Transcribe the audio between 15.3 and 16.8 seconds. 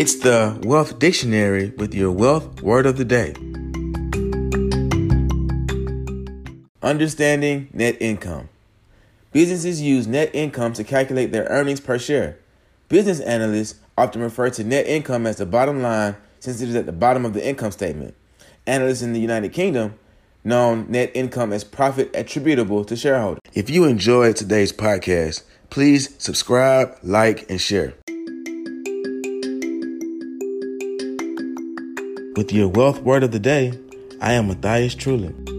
the bottom line since it is